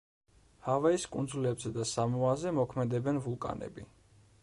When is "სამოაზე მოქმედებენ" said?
1.91-3.25